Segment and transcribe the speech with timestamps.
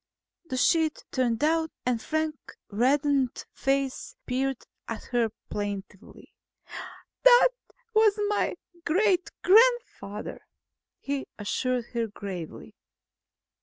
[0.45, 6.33] The sheet turned down and Frank's reddened face peered at her plaintively.
[7.21, 7.49] "That
[7.93, 10.41] was my great grandfather,"
[11.01, 12.73] he assured her gravely.